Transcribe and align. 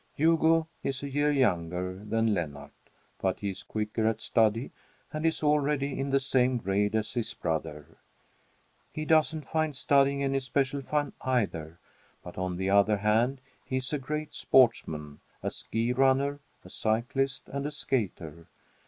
Hugo 0.15 0.67
is 0.81 1.03
a 1.03 1.09
year 1.11 1.29
younger 1.31 2.03
than 2.03 2.33
Lennart, 2.33 2.71
but 3.19 3.37
he 3.41 3.51
is 3.51 3.61
quicker 3.61 4.07
at 4.07 4.19
study 4.19 4.71
and 5.13 5.27
is 5.27 5.43
already 5.43 5.99
in 5.99 6.09
the 6.09 6.19
same 6.19 6.57
grade 6.57 6.95
as 6.95 7.13
his 7.13 7.35
brother. 7.35 7.99
He 8.91 9.05
doesn't 9.05 9.47
find 9.49 9.75
studying 9.75 10.23
any 10.23 10.39
special 10.39 10.81
fun, 10.81 11.13
either; 11.21 11.77
but, 12.23 12.35
on 12.35 12.57
the 12.57 12.71
other 12.71 12.97
hand, 12.97 13.41
he 13.63 13.77
is 13.77 13.93
a 13.93 13.99
great 13.99 14.33
sportsman 14.33 15.19
a 15.43 15.51
ski 15.51 15.93
runner, 15.93 16.39
a 16.65 16.71
cyclist, 16.71 17.47
and 17.49 17.67
a 17.67 17.71
skater. 17.71 18.47